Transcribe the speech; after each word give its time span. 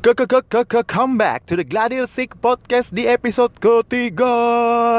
Ke 0.00 0.16
ke 0.16 0.24
ke 0.24 0.40
ke 0.48 0.64
ke 0.64 0.80
come 0.88 1.20
back 1.20 1.44
to 1.44 1.60
the 1.60 1.60
Gladiator 1.60 2.08
Sick 2.08 2.32
Podcast 2.40 2.88
di 2.88 3.04
episode 3.04 3.52
ketiga 3.60 4.32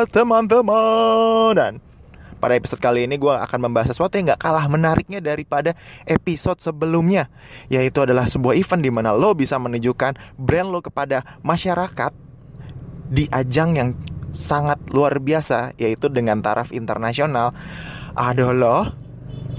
teman-teman 0.05 1.57
dan 1.57 1.73
pada 2.37 2.53
episode 2.53 2.77
kali 2.77 3.09
ini 3.09 3.17
gue 3.17 3.33
akan 3.33 3.65
membahas 3.65 3.97
sesuatu 3.97 4.21
yang 4.21 4.29
gak 4.37 4.45
kalah 4.45 4.69
menariknya 4.69 5.17
daripada 5.17 5.73
episode 6.05 6.61
sebelumnya 6.61 7.33
Yaitu 7.65 8.05
adalah 8.05 8.29
sebuah 8.29 8.53
event 8.53 8.85
di 8.85 8.93
mana 8.93 9.17
lo 9.17 9.33
bisa 9.33 9.57
menunjukkan 9.57 10.37
brand 10.37 10.69
lo 10.69 10.85
kepada 10.85 11.25
masyarakat 11.41 12.13
Di 13.09 13.25
ajang 13.33 13.81
yang 13.81 13.97
sangat 14.37 14.77
luar 14.93 15.17
biasa 15.17 15.73
Yaitu 15.81 16.13
dengan 16.13 16.45
taraf 16.45 16.69
internasional. 16.69 17.57
Adalah 18.13 18.93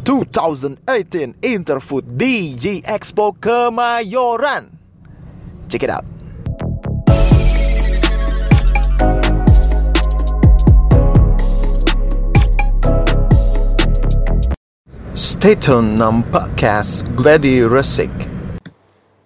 2018 0.07 1.43
Interfood 1.43 2.15
DJ 2.15 2.87
Expo 2.87 3.35
Kemayoran 3.35 4.82
Check 5.73 5.89
it 5.89 5.93
out. 5.97 6.05
Stay 15.17 15.57
tune 15.57 15.97
nam 15.97 16.29
podcast 16.29 17.09
Glady 17.17 17.65
Resik. 17.65 18.13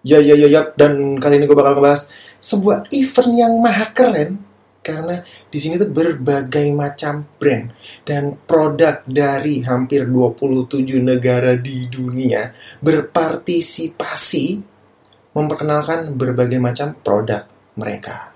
Ya 0.07 0.23
ya 0.23 0.39
ya 0.39 0.47
ya 0.47 0.71
dan 0.79 1.19
kali 1.19 1.43
ini 1.43 1.51
gue 1.51 1.59
bakal 1.59 1.83
ngebahas 1.83 2.15
sebuah 2.39 2.95
event 2.95 3.33
yang 3.35 3.59
maha 3.59 3.91
keren 3.91 4.39
karena 4.87 5.27
di 5.51 5.59
sini 5.59 5.83
tuh 5.83 5.91
berbagai 5.91 6.71
macam 6.71 7.27
brand 7.43 7.75
dan 8.07 8.39
produk 8.47 9.03
dari 9.03 9.67
hampir 9.67 10.07
27 10.07 10.95
negara 11.03 11.59
di 11.59 11.91
dunia 11.91 12.55
berpartisipasi 12.79 14.76
memperkenalkan 15.37 16.17
berbagai 16.17 16.57
macam 16.57 16.97
produk 17.05 17.45
mereka. 17.77 18.33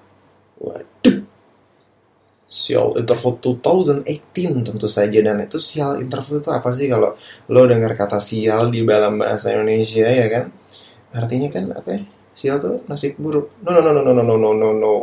Waduh. 0.61 1.25
Sial 2.51 2.99
Interfood 3.01 3.41
2018 3.41 4.05
tentu 4.67 4.85
saja 4.91 5.19
dan 5.25 5.41
itu 5.41 5.57
sial 5.57 5.97
Interfood 6.03 6.45
itu 6.45 6.51
apa 6.53 6.69
sih 6.77 6.93
kalau 6.93 7.17
lo 7.49 7.63
dengar 7.65 7.97
kata 7.97 8.21
sial 8.21 8.69
di 8.69 8.85
dalam 8.85 9.17
bahasa 9.17 9.49
Indonesia 9.57 10.05
ya 10.05 10.27
kan? 10.29 10.45
Artinya 11.17 11.49
kan 11.49 11.65
apa 11.73 11.89
ya? 11.97 12.01
Sial 12.37 12.61
tuh 12.61 12.85
nasib 12.85 13.17
buruk. 13.17 13.65
No 13.65 13.73
no 13.73 13.81
no 13.81 13.97
no 13.97 14.13
no 14.13 14.21
no 14.21 14.37
no 14.37 14.51
no 14.53 14.69
no. 14.77 14.95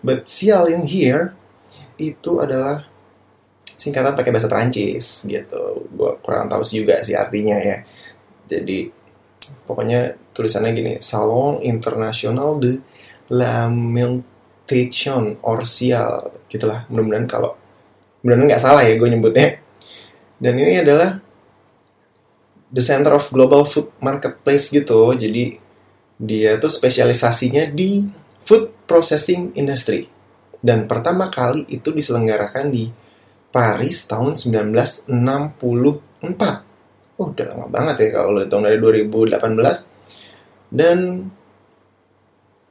But 0.00 0.24
sial 0.24 0.72
in 0.72 0.88
here 0.88 1.36
itu 2.00 2.40
adalah 2.40 2.86
singkatan 3.76 4.14
pakai 4.14 4.30
bahasa 4.32 4.48
Perancis 4.48 5.26
gitu. 5.26 5.90
Gua 5.92 6.16
kurang 6.22 6.48
tahu 6.48 6.62
sih 6.64 6.80
juga 6.80 7.02
sih 7.02 7.18
artinya 7.18 7.58
ya. 7.58 7.82
Jadi 8.46 9.01
pokoknya 9.64 10.16
tulisannya 10.32 10.72
gini 10.72 10.92
Salon 11.04 11.60
International 11.62 12.58
de 12.58 12.80
Lamentation 13.32 15.40
or 15.44 15.64
Sial 15.64 16.32
gitulah 16.48 16.84
mudah-mudahan 16.92 17.26
kalau 17.28 17.56
mudah-mudahan 18.22 18.48
nggak 18.52 18.62
salah 18.62 18.82
ya 18.84 18.96
gue 18.96 19.08
nyebutnya. 19.08 19.60
Dan 20.42 20.58
ini 20.58 20.82
adalah 20.82 21.22
the 22.72 22.82
center 22.82 23.14
of 23.14 23.30
global 23.30 23.62
food 23.68 23.92
marketplace 24.02 24.72
gitu. 24.72 25.14
Jadi 25.14 25.60
dia 26.18 26.58
tuh 26.58 26.72
spesialisasinya 26.72 27.70
di 27.70 28.02
food 28.42 28.72
processing 28.88 29.54
industry. 29.54 30.08
Dan 30.62 30.86
pertama 30.86 31.30
kali 31.30 31.66
itu 31.70 31.90
diselenggarakan 31.90 32.70
di 32.70 32.90
Paris 33.52 34.08
tahun 34.08 34.32
1964 34.32 36.71
oh 37.20 37.28
udah 37.32 37.46
lama 37.52 37.66
banget 37.68 38.08
ya 38.08 38.10
kalau 38.20 38.36
lo 38.36 38.40
hitung 38.44 38.64
dari 38.64 38.78
2018 38.80 40.72
dan 40.72 41.28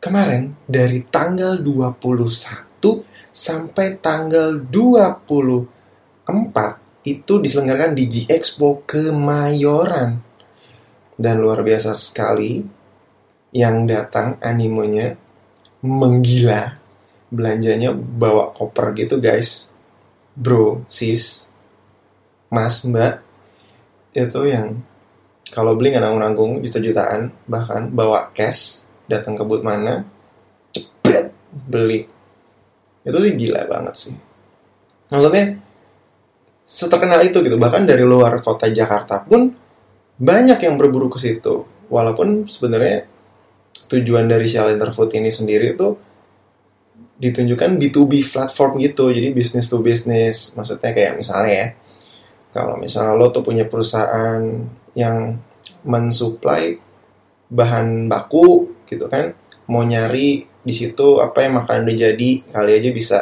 kemarin 0.01 0.57
dari 0.65 1.05
tanggal 1.05 1.61
21 1.61 2.01
sampai 3.31 3.87
tanggal 4.01 4.57
24 4.57 6.81
itu 7.01 7.41
diselenggarakan 7.41 7.97
di 7.97 8.05
G 8.05 8.15
Expo 8.29 8.85
Kemayoran. 8.85 10.21
Dan 11.21 11.37
luar 11.37 11.61
biasa 11.61 11.93
sekali 11.93 12.65
yang 13.53 13.85
datang 13.85 14.41
animenya 14.41 15.13
menggila. 15.85 16.81
Belanjanya 17.31 17.93
bawa 17.93 18.53
koper 18.53 18.93
gitu 18.97 19.21
guys. 19.21 19.69
Bro 20.33 20.87
sis 20.87 21.51
mas 22.51 22.83
mbak 22.83 23.23
itu 24.11 24.41
yang 24.47 24.79
kalau 25.51 25.75
beli 25.75 25.91
nggak 25.91 26.03
nanggung-nanggung 26.03 26.63
juta-jutaan 26.63 27.31
bahkan 27.47 27.91
bawa 27.91 28.31
cash 28.31 28.87
datang 29.07 29.35
ke 29.35 29.43
booth 29.43 29.63
mana 29.63 30.07
cepet 30.71 31.35
beli. 31.51 32.07
Itu 33.03 33.17
sih 33.19 33.33
gila 33.35 33.67
banget 33.67 33.95
sih. 33.97 34.13
Maksudnya 35.11 35.59
seterkenal 36.63 37.19
itu 37.27 37.43
gitu. 37.43 37.59
Bahkan 37.59 37.83
dari 37.83 38.07
luar 38.07 38.39
kota 38.39 38.71
Jakarta 38.71 39.27
pun 39.27 39.51
banyak 40.15 40.59
yang 40.63 40.79
berburu 40.79 41.11
ke 41.11 41.19
situ. 41.19 41.67
Walaupun 41.91 42.47
sebenarnya 42.47 43.03
tujuan 43.91 44.31
dari 44.31 44.47
Shell 44.47 44.79
Interfood 44.79 45.11
ini 45.11 45.27
sendiri 45.27 45.75
itu 45.75 45.87
ditunjukkan 47.19 47.75
B2B 47.75 48.23
platform 48.23 48.79
gitu. 48.79 49.11
Jadi 49.11 49.35
bisnis 49.35 49.67
to 49.67 49.83
bisnis 49.83 50.55
maksudnya 50.55 50.95
kayak 50.95 51.19
misalnya 51.19 51.51
ya 51.51 51.67
kalau 52.51 52.75
misalnya 52.75 53.15
lo 53.15 53.31
tuh 53.31 53.43
punya 53.43 53.65
perusahaan 53.65 54.43
yang 54.95 55.39
mensuplai 55.87 56.77
bahan 57.51 58.07
baku 58.07 58.71
gitu 58.87 59.07
kan 59.07 59.35
mau 59.71 59.83
nyari 59.83 60.43
di 60.61 60.73
situ 60.75 61.17
apa 61.23 61.47
yang 61.47 61.63
makanan 61.63 61.89
udah 61.89 61.97
jadi 62.11 62.29
kali 62.53 62.71
aja 62.77 62.89
bisa 62.93 63.17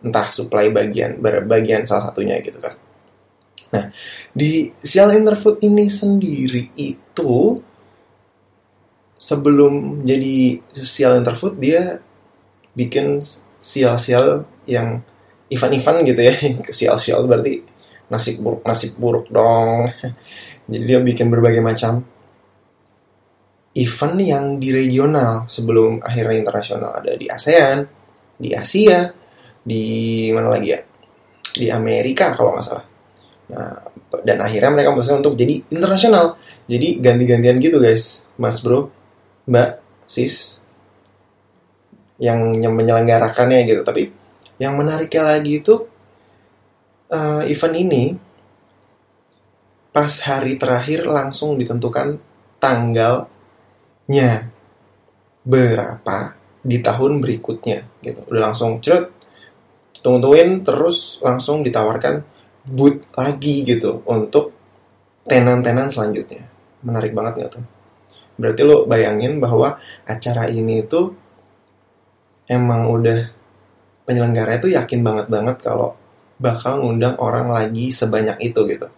entah 0.00 0.30
supply 0.30 0.70
bagian 0.70 1.18
bagian 1.20 1.82
salah 1.84 2.10
satunya 2.10 2.38
gitu 2.38 2.58
kan. 2.62 2.78
Nah 3.74 3.92
di 4.32 4.72
Sial 4.80 5.12
Interfood 5.12 5.60
ini 5.60 5.90
sendiri 5.90 6.72
itu 6.78 7.60
sebelum 9.18 10.06
jadi 10.06 10.62
Sial 10.72 11.18
Interfood 11.20 11.58
dia 11.60 12.00
bikin 12.72 13.18
sial-sial 13.58 14.46
yang 14.70 15.02
event-event 15.50 16.06
gitu 16.06 16.20
ya 16.22 16.34
sial-sial 16.78 17.26
berarti 17.26 17.66
nasib 18.08 18.40
buruk 18.40 18.62
nasib 18.64 18.92
buruk 18.96 19.26
dong. 19.28 19.92
Jadi 20.70 20.84
dia 20.84 20.98
bikin 21.00 21.28
berbagai 21.32 21.64
macam 21.64 22.04
event 23.78 24.16
yang 24.18 24.44
di 24.58 24.68
regional 24.74 25.46
sebelum 25.46 26.02
akhirnya 26.02 26.36
internasional. 26.40 26.98
Ada 26.98 27.14
di 27.14 27.26
ASEAN 27.28 27.78
di 28.38 28.50
Asia 28.52 29.06
di 29.62 29.84
mana 30.32 30.48
lagi 30.52 30.68
ya? 30.72 30.80
Di 31.48 31.66
Amerika 31.72 32.32
kalau 32.32 32.56
nggak 32.56 32.64
salah. 32.64 32.86
Nah 33.48 33.72
dan 34.08 34.40
akhirnya 34.40 34.72
mereka 34.72 34.88
memutuskan 34.92 35.20
untuk 35.20 35.36
jadi 35.36 35.60
internasional. 35.68 36.40
Jadi 36.64 37.00
ganti-gantian 37.00 37.60
gitu 37.60 37.76
guys. 37.76 38.24
Mas 38.40 38.60
bro 38.64 38.88
mbak 39.48 39.80
sis 40.08 40.60
yang 42.16 42.56
menyelenggarakannya 42.56 43.68
gitu. 43.68 43.84
Tapi 43.84 44.10
yang 44.58 44.74
menariknya 44.74 45.22
lagi 45.36 45.62
itu 45.62 45.97
uh, 47.12 47.42
event 47.44 47.76
ini 47.76 48.04
pas 49.90 50.12
hari 50.24 50.54
terakhir 50.60 51.08
langsung 51.08 51.58
ditentukan 51.58 52.20
tanggalnya. 52.60 54.30
Berapa 55.48 56.36
di 56.60 56.78
tahun 56.84 57.24
berikutnya 57.24 58.04
gitu. 58.04 58.20
Udah 58.28 58.52
langsung 58.52 58.84
cerut 58.84 59.16
tungguin 59.98 60.62
terus 60.62 61.18
langsung 61.24 61.66
ditawarkan 61.66 62.22
boot 62.68 63.02
lagi 63.18 63.66
gitu 63.66 64.04
untuk 64.06 64.54
tenan-tenan 65.26 65.90
selanjutnya. 65.90 66.46
Menarik 66.84 67.16
banget 67.16 67.34
nggak 67.42 67.50
tuh? 67.58 67.64
Berarti 68.38 68.62
lo 68.62 68.86
bayangin 68.86 69.42
bahwa 69.42 69.80
acara 70.06 70.46
ini 70.46 70.86
tuh 70.86 71.10
emang 72.46 72.86
udah 72.86 73.28
penyelenggara 74.06 74.62
itu 74.62 74.72
yakin 74.72 75.00
banget 75.02 75.26
banget 75.26 75.56
kalau 75.60 75.97
bakal 76.38 76.80
ngundang 76.82 77.18
orang 77.18 77.50
lagi 77.50 77.90
sebanyak 77.90 78.38
itu 78.40 78.60
gitu. 78.70 78.88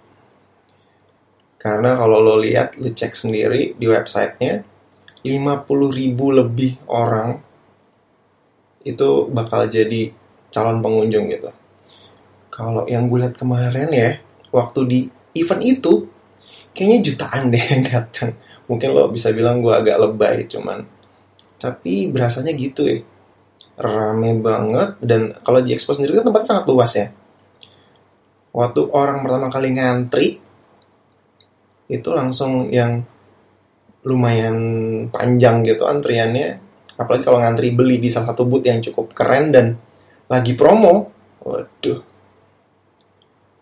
Karena 1.60 1.96
kalau 1.96 2.24
lo 2.24 2.40
lihat, 2.40 2.80
lo 2.80 2.88
cek 2.88 3.12
sendiri 3.12 3.76
di 3.76 3.84
websitenya, 3.84 4.64
50 5.20 5.68
ribu 5.92 6.32
lebih 6.32 6.80
orang 6.88 7.36
itu 8.80 9.28
bakal 9.28 9.68
jadi 9.68 10.08
calon 10.48 10.80
pengunjung 10.80 11.28
gitu. 11.28 11.52
Kalau 12.48 12.88
yang 12.88 13.08
gue 13.08 13.20
lihat 13.20 13.36
kemarin 13.36 13.92
ya, 13.92 14.16
waktu 14.52 14.80
di 14.88 15.00
event 15.36 15.60
itu, 15.60 16.08
kayaknya 16.72 16.98
jutaan 17.04 17.52
deh 17.52 17.60
yang 17.60 17.84
datang. 17.84 18.32
Mungkin 18.64 18.88
lo 18.96 19.12
bisa 19.12 19.28
bilang 19.36 19.60
gue 19.60 19.72
agak 19.72 20.00
lebay, 20.00 20.48
cuman 20.48 21.00
tapi 21.60 22.08
berasanya 22.08 22.56
gitu 22.56 22.88
ya 22.88 22.98
rame 23.76 24.40
banget 24.40 24.96
dan 25.04 25.36
kalau 25.44 25.60
di 25.60 25.76
Expo 25.76 25.92
sendiri 25.92 26.16
kan 26.16 26.24
tempatnya 26.24 26.48
sangat 26.56 26.64
luas 26.72 26.92
ya 26.96 27.12
waktu 28.50 28.80
orang 28.90 29.22
pertama 29.22 29.48
kali 29.48 29.68
ngantri 29.74 30.28
itu 31.90 32.08
langsung 32.14 32.70
yang 32.70 33.02
lumayan 34.06 34.56
panjang 35.10 35.66
gitu 35.66 35.84
antriannya. 35.84 36.62
Apalagi 36.96 37.24
kalau 37.26 37.42
ngantri 37.42 37.74
beli 37.74 37.98
di 37.98 38.08
salah 38.12 38.32
satu 38.32 38.46
booth 38.46 38.64
yang 38.64 38.78
cukup 38.80 39.12
keren 39.12 39.50
dan 39.50 39.66
lagi 40.30 40.54
promo. 40.54 41.10
Waduh. 41.42 42.00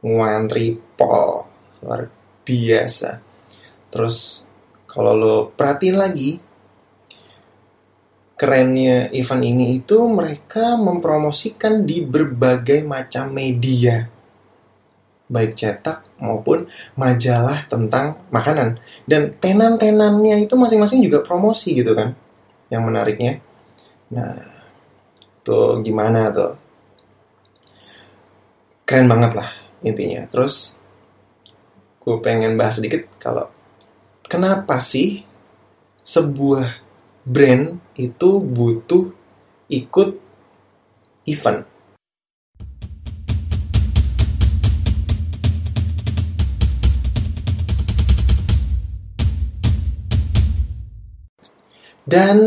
Ngantri 0.05 0.77
pol 0.95 1.47
luar 1.83 2.07
biasa. 2.45 3.11
Terus 3.89 4.45
kalau 4.85 5.17
lo 5.17 5.37
perhatiin 5.55 5.97
lagi 5.97 6.31
kerennya 8.39 9.11
event 9.11 9.43
ini 9.43 9.83
itu 9.83 9.99
mereka 10.07 10.79
mempromosikan 10.79 11.83
di 11.83 12.07
berbagai 12.07 12.87
macam 12.87 13.35
media 13.35 14.18
baik 15.29 15.55
cetak 15.55 16.09
maupun 16.19 16.67
majalah 16.97 17.69
tentang 17.69 18.19
makanan. 18.33 18.81
Dan 19.05 19.31
tenan-tenannya 19.33 20.49
itu 20.49 20.57
masing-masing 20.57 21.05
juga 21.05 21.21
promosi 21.21 21.77
gitu 21.77 21.93
kan 21.93 22.17
yang 22.73 22.83
menariknya. 22.85 23.39
Nah 24.13 24.37
tuh 25.45 25.85
gimana 25.85 26.33
tuh? 26.33 26.53
Keren 28.89 29.07
banget 29.07 29.37
lah 29.37 29.49
intinya. 29.85 30.25
Terus 30.33 30.81
gue 32.01 32.17
pengen 32.25 32.57
bahas 32.57 32.81
sedikit 32.81 33.05
kalau 33.21 33.53
kenapa 34.25 34.81
sih 34.81 35.29
sebuah 36.01 36.81
brand 37.29 37.77
itu 38.01 38.41
butuh 38.41 39.13
ikut 39.69 40.17
event 41.29 41.69
Dan 52.09 52.39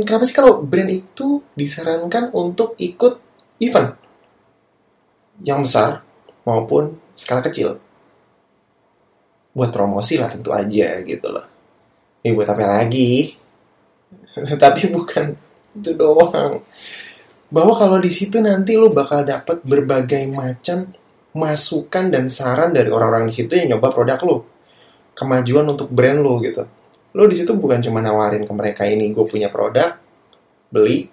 kenapa 0.00 0.24
sih 0.24 0.32
kalau 0.32 0.64
brand 0.64 0.88
itu 0.88 1.44
disarankan 1.52 2.32
untuk 2.32 2.72
ikut 2.80 3.20
event 3.60 3.92
yang 5.44 5.60
besar 5.60 6.00
maupun 6.48 6.96
skala 7.12 7.44
kecil? 7.44 7.76
Buat 9.52 9.76
promosi 9.76 10.16
lah 10.16 10.32
tentu 10.32 10.56
aja 10.56 11.04
gitu 11.04 11.28
loh. 11.28 11.44
Ini 12.24 12.32
buat 12.32 12.48
apa 12.48 12.64
lagi? 12.64 13.36
Tapi 14.64 14.88
bukan 14.88 15.36
itu 15.76 15.92
doang. 15.92 16.64
Bahwa 17.52 17.76
kalau 17.76 18.00
di 18.00 18.08
situ 18.08 18.40
nanti 18.40 18.72
lo 18.80 18.88
bakal 18.88 19.20
dapet 19.28 19.68
berbagai 19.68 20.32
macam 20.32 20.88
masukan 21.36 22.08
dan 22.08 22.24
saran 22.32 22.72
dari 22.72 22.88
orang-orang 22.88 23.28
di 23.28 23.36
situ 23.36 23.52
yang 23.52 23.76
nyoba 23.76 23.92
produk 23.92 24.16
lo. 24.24 24.36
Kemajuan 25.12 25.76
untuk 25.76 25.92
brand 25.92 26.24
lo 26.24 26.40
gitu 26.40 26.77
lo 27.16 27.24
di 27.24 27.36
situ 27.36 27.56
bukan 27.56 27.80
cuma 27.80 28.04
nawarin 28.04 28.44
ke 28.44 28.52
mereka 28.52 28.82
ini 28.84 29.08
gue 29.12 29.24
punya 29.24 29.48
produk 29.48 29.96
beli 30.68 31.08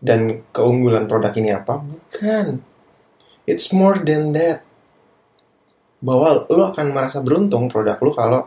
dan 0.00 0.48
keunggulan 0.48 1.04
produk 1.04 1.32
ini 1.36 1.52
apa. 1.52 1.76
Bukan. 1.84 2.46
It's 3.44 3.68
more 3.76 4.00
than 4.00 4.32
that. 4.32 4.64
Bahwa 6.00 6.48
lo 6.48 6.62
akan 6.72 6.96
merasa 6.96 7.20
beruntung 7.20 7.68
produk 7.68 8.00
lo 8.00 8.10
kalau 8.16 8.42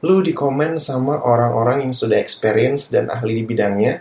lo 0.00 0.20
di 0.24 0.32
komen 0.32 0.80
sama 0.80 1.20
orang-orang 1.20 1.88
yang 1.88 1.92
sudah 1.92 2.16
experience 2.16 2.88
dan 2.88 3.12
ahli 3.12 3.40
di 3.40 3.44
bidangnya 3.44 4.00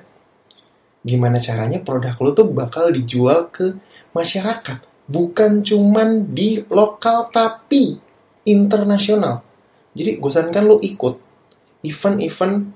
gimana 1.06 1.38
caranya 1.38 1.84
produk 1.84 2.16
lo 2.18 2.32
tuh 2.34 2.48
bakal 2.50 2.90
dijual 2.90 3.52
ke 3.54 3.78
masyarakat 4.16 4.82
bukan 5.06 5.62
cuman 5.62 6.34
di 6.34 6.66
lokal 6.72 7.30
tapi 7.30 8.00
internasional. 8.48 9.42
Jadi 9.96 10.18
gue 10.20 10.32
sarankan 10.32 10.66
lo 10.66 10.78
ikut 10.82 11.25
event-event 11.86 12.74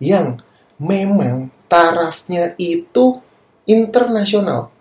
yang 0.00 0.40
memang 0.80 1.52
tarafnya 1.68 2.56
itu 2.56 3.20
internasional. 3.68 4.72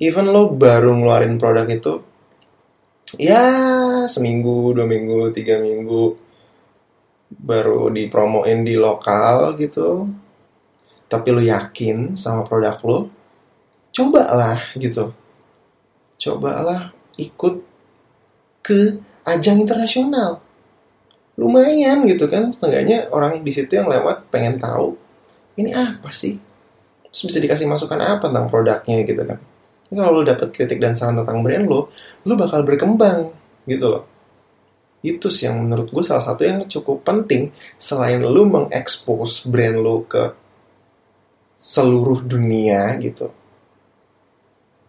Even 0.00 0.32
lo 0.32 0.50
baru 0.50 0.96
ngeluarin 0.96 1.38
produk 1.38 1.66
itu, 1.70 1.94
ya 3.14 3.46
seminggu, 4.10 4.74
dua 4.74 4.84
minggu, 4.84 5.30
tiga 5.30 5.62
minggu, 5.62 6.18
baru 7.30 7.88
dipromoin 7.94 8.66
di 8.66 8.74
lokal 8.74 9.54
gitu, 9.56 10.10
tapi 11.06 11.28
lo 11.30 11.40
yakin 11.40 12.18
sama 12.18 12.42
produk 12.42 12.76
lo, 12.82 12.98
cobalah 13.94 14.60
gitu. 14.76 15.14
Cobalah 16.14 16.90
ikut 17.16 17.54
ke 18.64 18.98
ajang 19.24 19.62
internasional 19.62 20.43
lumayan 21.34 22.06
gitu 22.06 22.30
kan 22.30 22.54
setengahnya 22.54 23.10
orang 23.10 23.42
di 23.42 23.50
situ 23.50 23.74
yang 23.74 23.90
lewat 23.90 24.30
pengen 24.30 24.54
tahu 24.58 24.94
ini 25.54 25.70
apa 25.70 26.10
sih? 26.10 26.34
Terus 27.10 27.22
bisa 27.30 27.38
dikasih 27.38 27.66
masukan 27.70 27.98
apa 28.02 28.26
tentang 28.26 28.50
produknya? 28.50 29.06
gitu 29.06 29.22
kan. 29.22 29.38
Ini 29.90 29.94
kalau 30.02 30.18
lo 30.18 30.22
dapet 30.26 30.50
kritik 30.50 30.82
dan 30.82 30.98
saran 30.98 31.22
tentang 31.22 31.38
brand 31.46 31.70
lo 31.70 31.92
lo 32.26 32.32
bakal 32.34 32.66
berkembang 32.66 33.30
gitu 33.70 33.86
loh. 33.86 34.04
Itu 35.04 35.30
sih 35.30 35.46
yang 35.46 35.62
menurut 35.62 35.92
gue 35.92 36.02
salah 36.02 36.24
satu 36.24 36.42
yang 36.42 36.64
cukup 36.66 37.06
penting 37.06 37.54
selain 37.78 38.24
lo 38.24 38.42
mengekspos 38.48 39.46
brand 39.46 39.78
lo 39.78 40.02
ke 40.08 40.34
seluruh 41.54 42.26
dunia 42.26 42.98
gitu. 42.98 43.30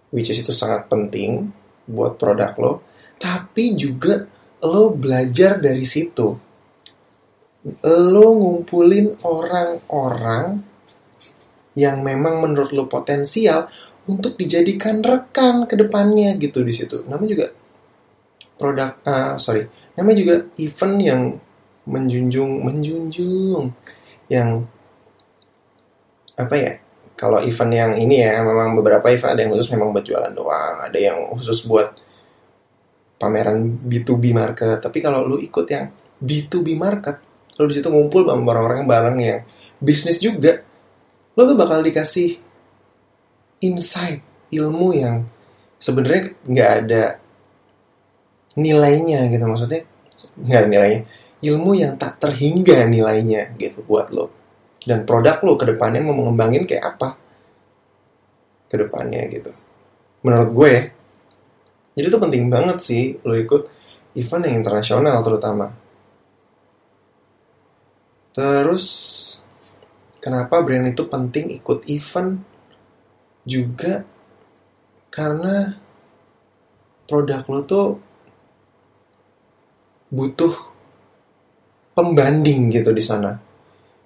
Which 0.09 0.33
is 0.33 0.41
itu 0.41 0.49
sangat 0.55 0.89
penting 0.89 1.53
buat 1.85 2.17
produk 2.17 2.57
lo. 2.57 2.73
Tapi 3.21 3.77
juga 3.77 4.25
lo 4.65 4.91
belajar 4.91 5.61
dari 5.61 5.85
situ. 5.85 6.27
Lo 7.85 8.27
ngumpulin 8.37 9.21
orang-orang 9.25 10.61
yang 11.75 12.01
memang 12.01 12.41
menurut 12.41 12.71
lo 12.71 12.85
potensial 12.85 13.67
untuk 14.05 14.37
dijadikan 14.37 15.01
rekan 15.01 15.65
ke 15.65 15.73
depannya 15.73 16.37
gitu 16.37 16.61
di 16.61 16.73
situ. 16.73 17.01
Namanya 17.09 17.29
juga 17.29 17.47
produk, 18.55 18.91
uh, 19.03 19.35
sorry, 19.41 19.67
namanya 19.97 20.17
juga 20.21 20.35
event 20.61 20.95
yang 21.01 21.21
menjunjung, 21.85 22.63
menjunjung, 22.65 23.73
yang 24.31 24.65
apa 26.37 26.55
ya? 26.55 26.73
Kalau 27.15 27.39
event 27.39 27.71
yang 27.71 27.91
ini 27.95 28.19
ya, 28.27 28.43
memang 28.43 28.75
beberapa 28.75 29.07
event 29.07 29.35
ada 29.35 29.41
yang 29.47 29.51
khusus 29.55 29.71
memang 29.71 29.95
buat 29.95 30.03
jualan 30.03 30.33
doang, 30.35 30.75
ada 30.83 30.99
yang 30.99 31.31
khusus 31.31 31.63
buat 31.63 31.95
pameran 33.15 33.79
B2B 33.85 34.35
market. 34.35 34.79
Tapi 34.79 34.97
kalau 34.99 35.23
lu 35.23 35.37
ikut 35.39 35.65
yang 35.67 35.89
B2B 36.19 36.75
market, 36.75 37.19
lu 37.59 37.67
di 37.67 37.75
situ 37.75 37.87
ngumpul 37.87 38.27
sama 38.27 38.43
orang-orang 38.55 38.87
bareng 38.87 39.17
yang 39.19 39.39
bisnis 39.79 40.19
juga, 40.19 40.63
lu 41.35 41.41
tuh 41.43 41.57
bakal 41.57 41.83
dikasih 41.83 42.39
insight, 43.63 44.23
ilmu 44.51 44.89
yang 44.95 45.25
sebenarnya 45.79 46.35
nggak 46.47 46.71
ada 46.83 47.03
nilainya 48.59 49.27
gitu. 49.31 49.43
Maksudnya 49.47 49.81
nggak 50.39 50.59
ada 50.59 50.69
nilainya. 50.69 51.01
Ilmu 51.45 51.71
yang 51.77 51.93
tak 51.99 52.17
terhingga 52.23 52.87
nilainya 52.87 53.53
gitu 53.59 53.85
buat 53.85 54.09
lo 54.09 54.45
dan 54.85 55.01
produk 55.01 55.41
lo 55.41 55.57
ke 55.57 55.65
depannya 55.65 56.05
mau 56.05 56.13
mengembangin 56.13 56.69
kayak 56.69 56.95
apa? 56.95 57.17
Ke 58.69 58.77
depannya 58.77 59.25
gitu. 59.33 59.51
Menurut 60.21 60.49
gue 60.53 60.69
ya 60.69 60.83
jadi 61.95 62.11
itu 62.11 62.19
penting 62.19 62.51
banget 62.51 62.77
sih 62.83 63.03
lo 63.23 63.39
ikut 63.39 63.71
event 64.19 64.43
yang 64.43 64.55
internasional 64.59 65.23
terutama. 65.23 65.71
Terus 68.35 68.85
kenapa 70.19 70.59
brand 70.59 70.91
itu 70.91 71.07
penting 71.07 71.55
ikut 71.55 71.87
event 71.87 72.43
juga 73.47 74.03
karena 75.07 75.71
produk 77.07 77.43
lo 77.47 77.61
tuh 77.63 77.87
butuh 80.11 80.53
pembanding 81.95 82.75
gitu 82.75 82.91
di 82.91 83.03
sana. 83.03 83.39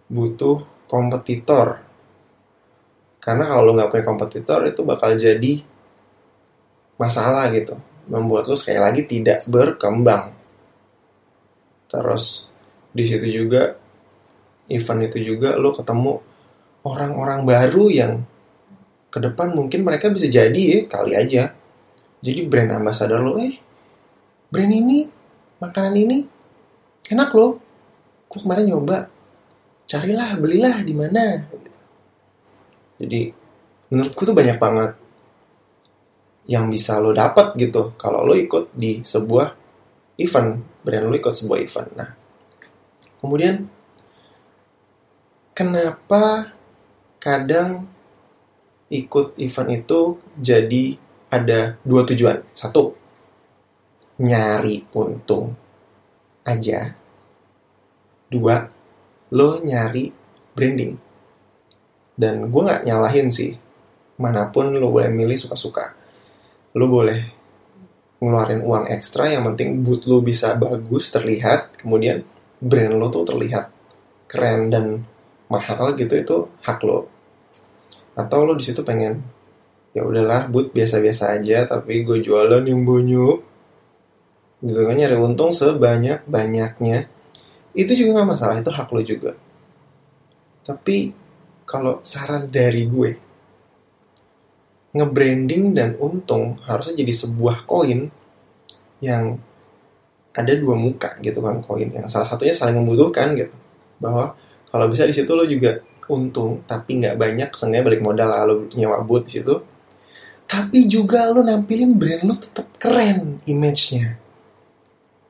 Butuh 0.06 0.86
kompetitor. 0.86 1.82
Karena 3.18 3.50
kalau 3.50 3.66
lo 3.66 3.72
nggak 3.74 3.90
punya 3.90 4.06
kompetitor 4.06 4.62
itu 4.70 4.86
bakal 4.86 5.18
jadi 5.18 5.79
masalah 7.00 7.48
gitu. 7.56 7.80
Membuat 8.12 8.52
lu 8.52 8.60
sekali 8.60 8.78
lagi 8.78 9.08
tidak 9.08 9.48
berkembang. 9.48 10.36
Terus 11.88 12.52
di 12.92 13.04
situ 13.08 13.26
juga 13.26 13.74
event 14.70 15.02
itu 15.08 15.34
juga 15.34 15.56
lo 15.56 15.72
ketemu 15.74 16.14
orang-orang 16.86 17.48
baru 17.48 17.86
yang 17.90 18.14
ke 19.10 19.18
depan 19.18 19.58
mungkin 19.58 19.82
mereka 19.82 20.12
bisa 20.12 20.30
jadi 20.30 20.62
ya 20.62 20.80
kali 20.86 21.18
aja. 21.18 21.56
Jadi 22.20 22.46
brand 22.46 22.78
ambassador 22.78 23.24
lo 23.24 23.40
eh 23.40 23.58
brand 24.52 24.70
ini 24.70 25.08
makanan 25.58 25.96
ini 25.96 26.20
enak 27.10 27.30
loh. 27.34 27.58
Gue 28.30 28.40
kemarin 28.44 28.70
nyoba. 28.70 29.10
Carilah 29.90 30.38
belilah 30.38 30.86
di 30.86 30.94
mana. 30.94 31.26
Jadi 33.02 33.34
menurutku 33.90 34.22
tuh 34.22 34.38
banyak 34.38 34.62
banget 34.62 35.09
yang 36.50 36.66
bisa 36.74 36.98
lo 36.98 37.14
dapat 37.14 37.54
gitu 37.62 37.94
kalau 37.94 38.26
lo 38.26 38.34
ikut 38.34 38.74
di 38.74 39.06
sebuah 39.06 39.54
event 40.18 40.82
brand 40.82 41.06
lo 41.06 41.14
ikut 41.14 41.34
sebuah 41.38 41.60
event 41.62 41.90
nah 41.94 42.10
kemudian 43.22 43.70
kenapa 45.54 46.56
kadang 47.22 47.86
ikut 48.90 49.38
event 49.38 49.70
itu 49.70 50.18
jadi 50.40 50.98
ada 51.30 51.78
dua 51.86 52.02
tujuan. 52.10 52.42
Satu, 52.56 52.98
nyari 54.18 54.90
untung 54.98 55.54
aja. 56.42 56.98
Dua, 58.30 58.66
lo 59.34 59.62
nyari 59.62 60.10
branding. 60.58 60.98
Dan 62.20 62.50
gue 62.50 62.62
nggak 62.66 62.84
nyalahin 62.84 63.30
sih. 63.30 63.56
Mana 64.20 64.52
pun 64.52 64.76
lo 64.76 64.92
boleh 64.92 65.08
milih 65.14 65.38
suka-suka. 65.40 65.96
Lo 66.78 66.86
boleh 66.86 67.20
ngeluarin 68.20 68.62
uang 68.62 68.86
ekstra 68.92 69.32
yang 69.32 69.48
penting 69.54 69.80
boot 69.80 70.04
lo 70.04 70.20
bisa 70.20 70.60
bagus 70.60 71.08
terlihat 71.08 71.80
kemudian 71.80 72.20
brand 72.60 73.00
lo 73.00 73.08
tuh 73.08 73.24
terlihat 73.24 73.72
keren 74.28 74.68
dan 74.68 75.08
mahal 75.48 75.96
gitu 75.96 76.20
itu 76.20 76.36
hak 76.68 76.84
lo 76.84 77.08
atau 78.20 78.44
lo 78.44 78.60
di 78.60 78.68
situ 78.68 78.84
pengen 78.84 79.24
ya 79.96 80.06
udahlah 80.06 80.52
boot 80.52 80.76
biasa-biasa 80.76 81.40
aja 81.40 81.66
tapi 81.66 82.04
gue 82.06 82.22
jualan 82.22 82.62
yang 82.62 82.84
banyak. 82.84 83.38
Gitu 84.60 84.76
kan 84.84 84.96
nyari 84.96 85.16
untung 85.16 85.56
sebanyak 85.56 86.28
banyaknya 86.28 87.08
itu 87.72 87.92
juga 87.96 88.20
nggak 88.20 88.30
masalah 88.36 88.56
itu 88.60 88.72
hak 88.76 88.90
lo 88.92 89.02
juga. 89.02 89.32
Tapi 90.68 91.16
kalau 91.64 92.04
saran 92.04 92.52
dari 92.52 92.86
gue 92.86 93.29
nge-branding 94.90 95.78
dan 95.78 95.94
untung 96.02 96.58
harusnya 96.66 96.98
jadi 97.06 97.14
sebuah 97.14 97.70
koin 97.70 98.10
yang 99.00 99.38
ada 100.34 100.54
dua 100.58 100.74
muka 100.78 101.18
gitu 101.22 101.42
kan 101.42 101.62
koin 101.62 101.90
yang 101.94 102.08
salah 102.10 102.26
satunya 102.26 102.54
saling 102.54 102.82
membutuhkan 102.82 103.38
gitu. 103.38 103.54
Bahwa 104.02 104.34
kalau 104.70 104.86
bisa 104.90 105.06
di 105.06 105.14
situ 105.14 105.30
lo 105.34 105.46
juga 105.46 105.78
untung 106.10 106.66
tapi 106.66 106.98
nggak 106.98 107.16
banyak 107.18 107.50
sengaja 107.54 107.86
balik 107.86 108.02
modal 108.02 108.30
lah 108.34 108.42
lo 108.50 108.66
nyewa 108.74 109.02
boot 109.06 109.30
di 109.30 109.42
situ. 109.42 109.56
Tapi 110.50 110.90
juga 110.90 111.30
lo 111.30 111.46
nampilin 111.46 111.94
brand 111.94 112.26
lo 112.26 112.34
tetap 112.34 112.66
keren 112.82 113.46
image-nya. 113.46 114.18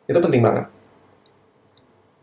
Itu 0.08 0.20
penting 0.24 0.40
banget. 0.40 0.66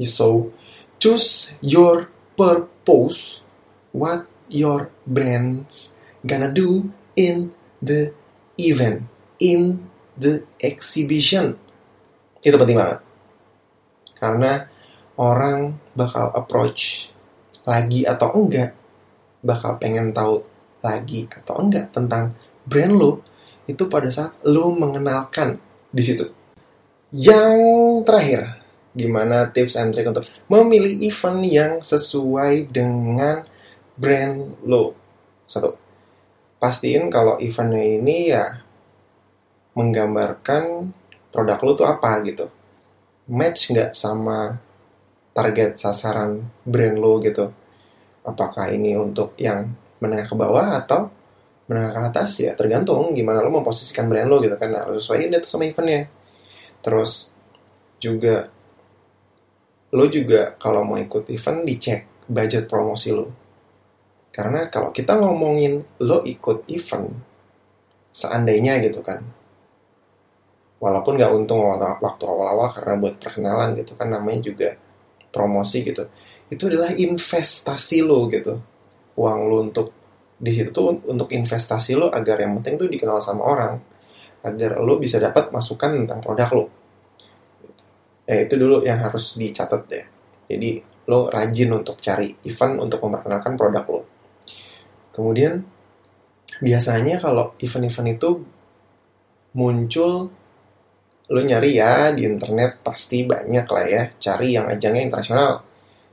So 0.05 0.53
choose 0.97 1.57
your 1.61 2.09
purpose 2.37 3.45
what 3.93 4.29
your 4.49 4.93
brands 5.05 5.97
gonna 6.25 6.53
do 6.53 6.89
in 7.17 7.51
the 7.81 8.13
event, 8.61 9.09
in 9.41 9.89
the 10.17 10.45
exhibition. 10.63 11.57
Itu 12.45 12.57
penting 12.61 12.79
banget. 12.79 13.01
Karena 14.17 14.69
orang 15.17 15.77
bakal 15.97 16.33
approach 16.37 17.11
lagi 17.67 18.05
atau 18.07 18.33
enggak, 18.37 18.73
bakal 19.43 19.81
pengen 19.81 20.13
tahu 20.13 20.45
lagi 20.85 21.27
atau 21.33 21.59
enggak 21.59 21.91
tentang 21.91 22.37
brand 22.63 22.95
lo 22.95 23.25
itu 23.67 23.91
pada 23.91 24.07
saat 24.09 24.33
lo 24.47 24.71
mengenalkan 24.71 25.59
di 25.91 26.03
situ. 26.03 26.27
Yang 27.11 27.59
terakhir, 28.07 28.41
gimana 28.95 29.51
tips 29.51 29.75
and 29.79 29.91
trick 29.95 30.07
untuk 30.07 30.27
memilih 30.47 30.95
event 31.03 31.41
yang 31.47 31.73
sesuai 31.83 32.71
dengan 32.71 33.43
brand 33.99 34.59
lo. 34.63 34.95
Satu, 35.47 35.86
pastiin 36.57 37.13
kalau 37.13 37.37
eventnya 37.37 37.85
ini 37.85 38.33
ya 38.33 38.65
menggambarkan 39.77 40.93
produk 41.29 41.59
lo 41.61 41.73
tuh 41.77 41.87
apa 41.87 42.25
gitu. 42.25 42.49
Match 43.29 43.75
nggak 43.75 43.93
sama 43.93 44.57
target 45.37 45.77
sasaran 45.77 46.41
brand 46.65 46.97
lo 46.97 47.21
gitu. 47.21 47.53
Apakah 48.25 48.73
ini 48.73 48.97
untuk 48.97 49.37
yang 49.37 49.69
menengah 50.01 50.27
ke 50.27 50.35
bawah 50.35 50.81
atau 50.81 51.13
menengah 51.69 51.93
ke 51.93 52.01
atas? 52.09 52.31
Ya 52.41 52.57
tergantung 52.57 53.13
gimana 53.13 53.45
lo 53.45 53.53
memposisikan 53.53 54.09
brand 54.09 54.27
lo 54.27 54.41
gitu 54.41 54.57
kan. 54.57 54.73
Nah, 54.73 54.89
harus 54.89 55.05
sesuaiin 55.05 55.31
itu 55.31 55.47
sama 55.47 55.69
eventnya. 55.69 56.09
Terus 56.81 57.29
juga 58.01 58.49
lo 59.93 60.05
juga 60.09 60.57
kalau 60.57 60.83
mau 60.83 60.99
ikut 60.99 61.29
event 61.31 61.63
dicek 61.63 62.27
budget 62.27 62.67
promosi 62.67 63.15
lo 63.15 63.46
karena 64.37 64.69
kalau 64.69 64.93
kita 64.93 65.17
ngomongin 65.17 65.81
lo 66.05 66.21
ikut 66.21 66.69
event, 66.69 67.09
seandainya 68.13 68.77
gitu 68.85 69.01
kan, 69.01 69.25
walaupun 70.77 71.17
nggak 71.17 71.33
untung 71.33 71.65
waktu 71.81 72.25
awal-awal 72.29 72.69
karena 72.69 73.01
buat 73.01 73.17
perkenalan 73.17 73.73
gitu 73.81 73.97
kan 73.97 74.13
namanya 74.13 74.53
juga 74.53 74.77
promosi 75.33 75.81
gitu, 75.89 76.05
itu 76.53 76.69
adalah 76.69 76.93
investasi 76.93 78.05
lo 78.05 78.29
gitu, 78.29 78.61
uang 79.17 79.41
lo 79.49 79.57
untuk 79.65 79.89
di 80.37 80.53
situ 80.53 80.69
tuh 80.69 81.01
untuk 81.09 81.33
investasi 81.33 81.97
lo 81.97 82.13
agar 82.13 82.45
yang 82.45 82.61
penting 82.61 82.77
tuh 82.77 82.93
dikenal 82.93 83.25
sama 83.25 83.41
orang, 83.41 83.81
agar 84.45 84.85
lo 84.85 85.01
bisa 85.01 85.17
dapat 85.17 85.49
masukan 85.49 86.05
tentang 86.05 86.21
produk 86.21 86.51
lo. 86.53 86.65
Ya 88.29 88.45
itu 88.45 88.53
dulu 88.61 88.85
yang 88.85 89.01
harus 89.01 89.41
dicatat 89.41 89.83
deh. 89.89 90.05
Jadi 90.45 90.85
lo 91.09 91.33
rajin 91.33 91.73
untuk 91.73 91.97
cari 92.05 92.37
event 92.45 92.85
untuk 92.85 93.01
memperkenalkan 93.01 93.57
produk 93.57 93.87
lo 93.89 94.16
Kemudian 95.17 95.65
biasanya 96.61 97.17
kalau 97.25 97.57
event-event 97.57 98.21
itu 98.21 98.31
muncul 99.57 100.29
lo 101.27 101.41
nyari 101.43 101.81
ya 101.81 102.13
di 102.13 102.29
internet 102.29 102.85
pasti 102.85 103.25
banyak 103.25 103.65
lah 103.65 103.85
ya. 103.89 104.03
Cari 104.21 104.53
yang 104.53 104.69
ajangnya 104.69 105.09
internasional 105.09 105.65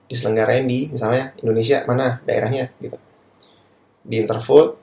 diselenggarain 0.07 0.63
di 0.63 0.87
misalnya 0.87 1.35
Indonesia 1.43 1.83
mana 1.83 2.23
daerahnya 2.23 2.71
gitu. 2.79 2.95
Di 4.07 4.23
Interfood 4.23 4.79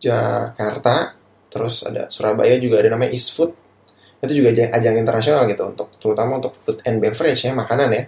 Jakarta 0.00 1.12
terus 1.52 1.84
ada 1.84 2.08
Surabaya 2.08 2.56
juga 2.56 2.80
ada 2.80 2.96
namanya 2.96 3.12
Food 3.16 3.52
itu 4.16 4.32
juga 4.42 4.48
ajang, 4.56 4.70
ajang 4.72 4.94
internasional 4.96 5.42
gitu 5.44 5.62
untuk 5.68 5.92
terutama 6.00 6.40
untuk 6.40 6.56
food 6.56 6.80
and 6.88 7.04
beverage 7.04 7.44
ya 7.44 7.52
makanan 7.52 7.88
ya. 7.92 8.04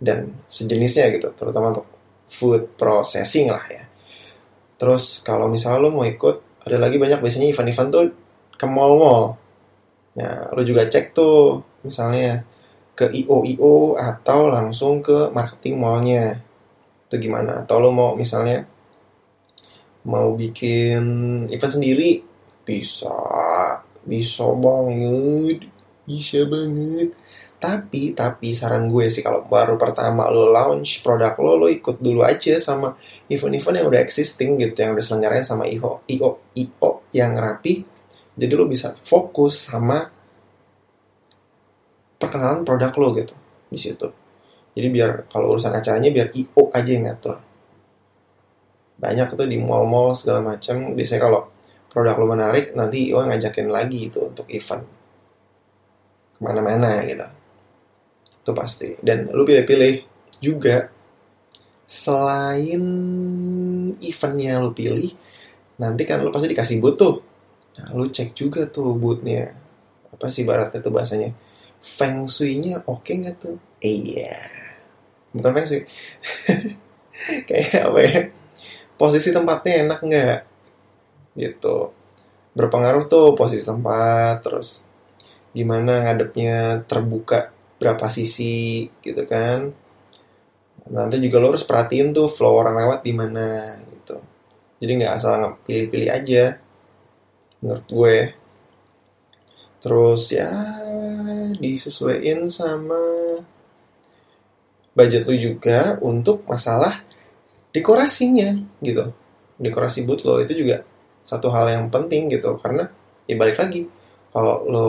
Dan 0.00 0.48
sejenisnya 0.48 1.12
gitu 1.12 1.28
terutama 1.36 1.76
untuk 1.76 1.86
food 2.32 2.72
processing 2.80 3.52
lah 3.52 3.60
ya 3.68 3.89
Terus 4.80 5.20
kalau 5.20 5.52
misalnya 5.52 5.84
lo 5.84 5.92
mau 5.92 6.08
ikut, 6.08 6.64
ada 6.64 6.80
lagi 6.80 6.96
banyak 6.96 7.20
biasanya 7.20 7.52
event-event 7.52 7.90
tuh 7.92 8.04
ke 8.56 8.64
mall-mall. 8.64 9.36
Nah, 10.16 10.48
lo 10.56 10.64
juga 10.64 10.88
cek 10.88 11.12
tuh 11.12 11.60
misalnya 11.84 12.40
ke 12.96 13.12
IO-IO 13.12 14.00
atau 14.00 14.48
langsung 14.48 15.04
ke 15.04 15.28
marketing 15.36 15.76
mallnya. 15.76 16.40
Itu 17.04 17.20
gimana? 17.20 17.60
Atau 17.60 17.76
lo 17.84 17.92
mau 17.92 18.16
misalnya 18.16 18.64
mau 20.08 20.32
bikin 20.32 21.04
event 21.52 21.72
sendiri, 21.76 22.24
bisa. 22.64 23.12
Bisa 24.00 24.48
banget. 24.48 25.68
Bisa 26.08 26.48
banget. 26.48 27.12
Tapi, 27.60 28.16
tapi 28.16 28.56
saran 28.56 28.88
gue 28.88 29.12
sih 29.12 29.20
kalau 29.20 29.44
baru 29.44 29.76
pertama 29.76 30.32
lo 30.32 30.48
launch 30.48 31.04
produk 31.04 31.36
lo, 31.36 31.60
lo 31.60 31.68
ikut 31.68 32.00
dulu 32.00 32.24
aja 32.24 32.56
sama 32.56 32.96
event-event 33.28 33.84
yang 33.84 33.86
udah 33.92 34.00
existing 34.00 34.56
gitu, 34.56 34.80
yang 34.80 34.96
udah 34.96 35.04
selenggarain 35.04 35.44
sama 35.44 35.68
IO, 35.68 36.00
IO, 36.08 36.40
IO 36.56 36.90
yang 37.12 37.36
rapi. 37.36 37.84
Jadi 38.32 38.52
lo 38.56 38.64
bisa 38.64 38.96
fokus 38.96 39.68
sama 39.68 40.08
perkenalan 42.16 42.64
produk 42.64 42.96
lo 42.96 43.12
gitu 43.12 43.36
di 43.68 43.76
situ. 43.76 44.08
Jadi 44.72 44.88
biar 44.88 45.28
kalau 45.28 45.52
urusan 45.52 45.76
acaranya 45.76 46.08
biar 46.08 46.32
IO 46.32 46.72
aja 46.72 46.88
yang 46.88 47.12
ngatur. 47.12 47.36
Banyak 48.96 49.36
tuh 49.36 49.44
di 49.44 49.60
mall-mall 49.60 50.16
segala 50.16 50.40
macam. 50.40 50.96
Biasanya 50.96 51.20
kalau 51.28 51.52
produk 51.92 52.16
lo 52.16 52.24
menarik, 52.24 52.72
nanti 52.72 53.12
IO 53.12 53.20
ngajakin 53.20 53.68
lagi 53.68 54.08
itu 54.08 54.32
untuk 54.32 54.48
event 54.48 54.80
ke 56.32 56.40
mana-mana 56.40 57.04
gitu 57.04 57.39
itu 58.50 58.58
pasti. 58.58 58.88
Dan 58.98 59.30
lu 59.30 59.46
pilih-pilih 59.46 60.02
juga 60.42 60.90
selain 61.86 62.82
eventnya 63.98 64.62
lu 64.62 64.70
pilih 64.70 65.10
nanti 65.78 66.06
kan 66.06 66.22
lu 66.22 66.34
pasti 66.34 66.50
dikasih 66.50 66.82
boot 66.82 66.98
tuh. 66.98 67.22
Nah 67.78 67.94
lu 67.94 68.10
cek 68.10 68.34
juga 68.34 68.66
tuh 68.66 68.98
bootnya 68.98 69.54
apa 70.10 70.26
sih 70.26 70.42
baratnya 70.42 70.82
tuh 70.82 70.90
bahasanya? 70.90 71.30
Feng 71.80 72.26
shui-nya 72.26 72.82
oke 72.84 73.06
okay 73.06 73.14
nggak 73.22 73.36
tuh? 73.38 73.56
Iya. 73.78 74.34
Bukan 75.30 75.50
feng 75.54 75.66
shui. 75.70 75.82
Kayak 77.48 77.82
apa 77.86 78.00
ya? 78.02 78.18
Posisi 78.98 79.30
tempatnya 79.30 79.86
enak 79.86 80.00
nggak? 80.02 80.38
Gitu. 81.38 81.76
Berpengaruh 82.52 83.06
tuh 83.06 83.38
posisi 83.38 83.62
tempat 83.62 84.42
terus 84.42 84.90
gimana 85.50 86.06
ngadepnya 86.06 86.86
terbuka 86.86 87.50
berapa 87.80 88.06
sisi 88.12 88.84
gitu 89.00 89.24
kan. 89.24 89.72
Nanti 90.92 91.16
juga 91.24 91.40
lo 91.40 91.56
harus 91.56 91.64
perhatiin 91.64 92.12
tuh 92.12 92.28
flow 92.28 92.60
orang 92.60 92.76
lewat 92.76 93.00
di 93.00 93.12
mana 93.16 93.80
gitu. 93.80 94.20
Jadi 94.84 94.92
nggak 95.00 95.14
asal 95.16 95.56
pilih-pilih 95.64 96.10
aja 96.12 96.60
menurut 97.64 97.86
gue. 97.88 98.16
Terus 99.80 100.22
ya 100.28 100.52
disesuaikan 101.56 102.52
sama 102.52 103.00
budget 104.92 105.24
lo 105.24 105.34
juga 105.40 105.96
untuk 106.04 106.44
masalah 106.44 107.00
dekorasinya 107.72 108.60
gitu. 108.84 109.08
Dekorasi 109.56 110.04
booth 110.04 110.28
lo 110.28 110.36
itu 110.36 110.52
juga 110.52 110.84
satu 111.24 111.48
hal 111.48 111.72
yang 111.72 111.88
penting 111.88 112.28
gitu. 112.28 112.60
Karena 112.60 112.84
ya 113.24 113.40
balik 113.40 113.56
lagi 113.56 113.88
kalau 114.36 114.68
lo 114.68 114.86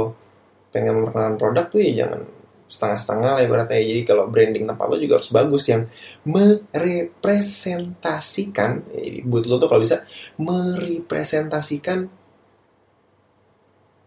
pengen 0.76 1.00
memperkenalkan 1.00 1.40
produk 1.40 1.66
tuh 1.72 1.80
ya 1.80 2.04
jangan 2.04 2.41
setengah-setengah 2.72 3.32
lah 3.36 3.44
ibaratnya 3.44 3.84
ya. 3.84 3.92
jadi 3.92 4.08
kalau 4.08 4.32
branding 4.32 4.64
tempat 4.64 4.88
lo 4.88 4.96
juga 4.96 5.20
harus 5.20 5.28
bagus 5.28 5.68
yang 5.68 5.92
merepresentasikan 6.24 8.88
ya, 8.96 9.20
booth 9.28 9.52
lo 9.52 9.60
tuh 9.60 9.68
kalau 9.68 9.84
bisa 9.84 10.08
merepresentasikan 10.40 12.08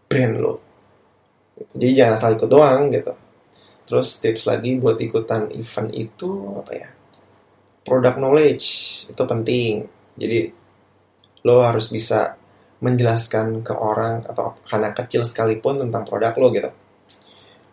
brand 0.09 0.35
lo. 0.41 0.65
Gitu. 1.55 1.71
jadi 1.77 2.03
jangan 2.03 2.13
asal 2.17 2.33
ikut 2.33 2.49
doang 2.49 2.89
gitu. 2.89 3.13
Terus 3.85 4.17
tips 4.17 4.49
lagi 4.49 4.81
buat 4.81 4.97
ikutan 4.97 5.53
event 5.53 5.93
itu 5.93 6.57
apa 6.57 6.73
ya? 6.73 6.89
Product 7.85 8.17
knowledge 8.17 8.65
itu 9.13 9.23
penting. 9.29 9.85
Jadi 10.17 10.49
lo 11.45 11.61
harus 11.61 11.93
bisa 11.93 12.33
menjelaskan 12.81 13.61
ke 13.61 13.77
orang 13.77 14.25
atau 14.25 14.57
anak 14.73 15.05
kecil 15.05 15.21
sekalipun 15.21 15.85
tentang 15.85 16.01
produk 16.01 16.33
lo 16.41 16.49
gitu 16.49 16.73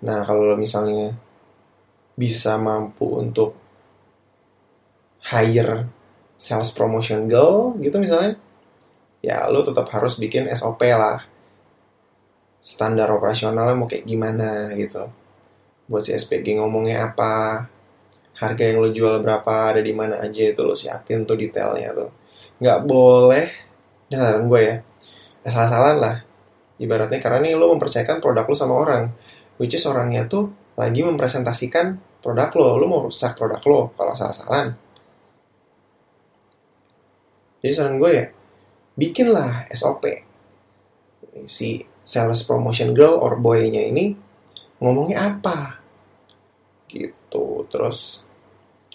nah 0.03 0.27
kalau 0.27 0.59
misalnya 0.59 1.15
bisa 2.19 2.59
mampu 2.61 3.07
untuk 3.07 3.57
hire 5.31 5.87
sales 6.35 6.75
promotion 6.75 7.31
girl 7.31 7.79
gitu 7.79 8.03
misalnya 8.03 8.35
ya 9.23 9.47
lo 9.47 9.63
tetap 9.63 9.87
harus 9.95 10.19
bikin 10.19 10.51
SOP 10.51 10.83
lah. 10.91 11.23
Standar 12.63 13.11
operasionalnya 13.11 13.75
mau 13.79 13.87
kayak 13.87 14.07
gimana 14.07 14.75
gitu. 14.75 15.07
Buat 15.87 16.03
si 16.07 16.11
SPG 16.15 16.59
ngomongnya 16.59 17.11
apa 17.11 17.67
harga 18.39 18.63
yang 18.67 18.83
lo 18.83 18.91
jual 18.91 19.23
berapa 19.23 19.75
ada 19.75 19.81
di 19.83 19.95
mana 19.95 20.19
aja 20.19 20.43
itu 20.43 20.63
lo 20.67 20.75
siapin 20.75 21.23
tuh 21.23 21.39
detailnya 21.39 21.95
tuh. 21.95 22.11
Nggak 22.59 22.79
boleh 22.87 23.47
ini 24.11 24.15
saran 24.19 24.45
gue 24.51 24.61
ya 24.61 24.77
salah-salah 25.47 25.95
lah. 25.99 26.17
Ibaratnya 26.83 27.23
karena 27.23 27.39
nih 27.47 27.55
lo 27.55 27.71
mempercayakan 27.79 28.19
produk 28.19 28.47
lo 28.47 28.57
sama 28.59 28.75
orang 28.75 29.03
which 29.57 29.75
is 29.77 29.85
orangnya 29.85 30.25
tuh 30.29 30.53
lagi 30.79 31.05
mempresentasikan 31.05 31.99
produk 32.23 32.51
lo. 32.57 32.69
Lo 32.81 32.87
mau 32.89 33.01
rusak 33.05 33.37
produk 33.37 33.61
lo 33.69 33.81
kalau 33.97 34.15
salah-salah 34.17 34.73
jadi 37.63 37.73
saran 37.79 38.03
gue 38.03 38.11
ya 38.11 38.27
bikinlah 38.99 39.71
SOP 39.71 40.05
si 41.47 41.87
sales 42.03 42.43
promotion 42.43 42.91
girl 42.91 43.23
or 43.23 43.39
boy-nya 43.39 43.87
ini 43.87 44.19
ngomongnya 44.83 45.31
apa? 45.31 45.79
Gitu. 46.91 47.65
Terus 47.71 48.27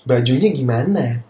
bajunya 0.04 0.52
gimana? 0.52 1.24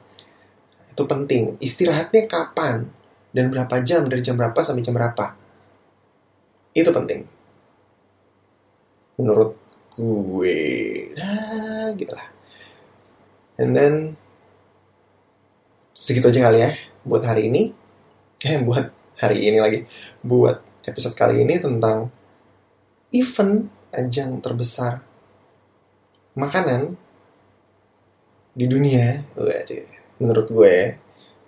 Itu 0.89 1.05
penting. 1.05 1.61
Istirahatnya 1.61 2.25
kapan? 2.25 2.89
Dan 3.29 3.53
berapa 3.53 3.85
jam? 3.85 4.09
Dari 4.09 4.25
jam 4.25 4.33
berapa 4.33 4.57
sampai 4.65 4.81
jam 4.81 4.97
berapa? 4.97 5.37
Itu 6.73 6.89
penting 6.89 7.36
menurut 9.17 9.57
gue. 9.97 10.61
Nah 11.17 11.91
gitu 11.97 12.13
lah 12.13 12.37
and 13.57 13.73
then 13.73 13.93
segitu 15.97 16.29
aja 16.29 16.49
kali 16.49 16.61
ya 16.61 16.71
buat 17.03 17.25
hari 17.25 17.49
ini. 17.49 17.73
Eh 18.45 18.61
buat 18.61 18.93
hari 19.17 19.49
ini 19.49 19.57
lagi. 19.57 19.79
Buat 20.21 20.61
episode 20.85 21.17
kali 21.17 21.41
ini 21.41 21.57
tentang 21.57 22.13
event 23.09 23.65
ajang 23.89 24.37
terbesar 24.39 25.01
makanan 26.37 26.93
di 28.53 28.69
dunia. 28.69 29.25
Waduh, 29.33 29.89
menurut 30.21 30.47
gue 30.53 30.75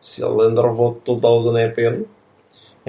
Cylinder 0.01 0.73
Vote 0.73 1.05
2018 1.05 2.18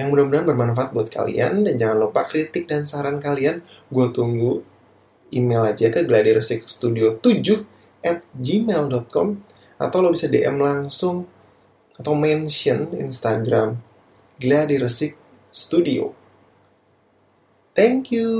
yang 0.01 0.09
mudah-mudahan 0.09 0.49
bermanfaat 0.49 0.97
buat 0.97 1.13
kalian 1.13 1.69
dan 1.69 1.77
jangan 1.77 2.09
lupa 2.09 2.25
kritik 2.25 2.65
dan 2.65 2.81
saran 2.81 3.21
kalian 3.21 3.61
gue 3.93 4.07
tunggu 4.09 4.65
email 5.29 5.61
aja 5.69 5.93
ke 5.93 6.01
studio 6.65 7.21
7 7.21 8.01
at 8.01 8.25
gmail.com 8.33 9.27
atau 9.77 9.97
lo 10.01 10.09
bisa 10.09 10.25
DM 10.25 10.57
langsung 10.57 11.29
atau 12.01 12.17
mention 12.17 12.97
Instagram 12.97 13.77
Gladiresik 14.41 15.13
Studio. 15.53 16.17
Thank 17.77 18.09
you. 18.09 18.31